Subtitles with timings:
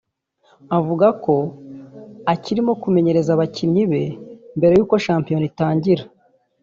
[0.77, 1.35] avuga ako
[2.33, 4.03] akirimo kumenyereza abakinnyi be
[4.57, 6.03] mbere y’uko shampiyona itangira